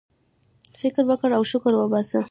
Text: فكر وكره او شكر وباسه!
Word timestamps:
فكر 0.83 1.11
وكره 1.11 1.35
او 1.35 1.43
شكر 1.43 1.75
وباسه! 1.75 2.19